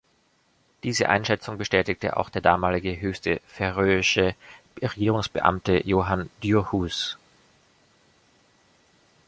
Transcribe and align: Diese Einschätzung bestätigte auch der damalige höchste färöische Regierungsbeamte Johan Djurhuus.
Diese 0.81 1.09
Einschätzung 1.09 1.59
bestätigte 1.59 2.17
auch 2.17 2.31
der 2.31 2.41
damalige 2.41 2.99
höchste 2.99 3.39
färöische 3.45 4.33
Regierungsbeamte 4.81 5.85
Johan 5.87 6.31
Djurhuus. 6.41 7.19